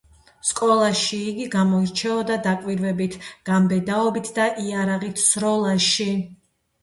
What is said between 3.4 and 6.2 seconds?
გამბედაობით და იარაღით სროლაში.